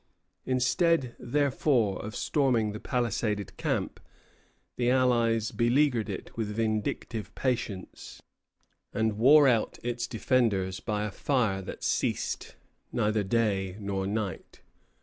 [0.47, 3.99] Instead, therefore, of storming the palisaded camp,
[4.75, 8.19] the allies beleaguered it with vindictive patience,
[8.93, 12.55] and wore out its defenders by a fire that ceased
[12.91, 14.61] neither day nor night.